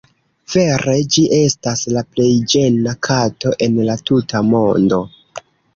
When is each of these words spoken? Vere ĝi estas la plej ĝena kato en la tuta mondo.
Vere 0.53 0.95
ĝi 1.15 1.25
estas 1.39 1.83
la 1.97 2.03
plej 2.15 2.29
ĝena 2.55 2.97
kato 3.11 3.55
en 3.69 3.81
la 3.91 4.01
tuta 4.11 4.47
mondo. 4.53 5.07